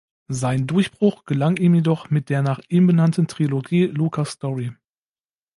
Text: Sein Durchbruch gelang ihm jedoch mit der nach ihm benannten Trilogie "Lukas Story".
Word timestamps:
Sein 0.31 0.65
Durchbruch 0.65 1.25
gelang 1.25 1.57
ihm 1.57 1.75
jedoch 1.75 2.09
mit 2.09 2.29
der 2.31 2.41
nach 2.41 2.59
ihm 2.69 2.87
benannten 2.87 3.27
Trilogie 3.27 3.85
"Lukas 3.85 4.31
Story". 4.31 4.71